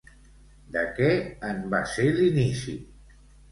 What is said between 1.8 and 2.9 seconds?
ser l'inici?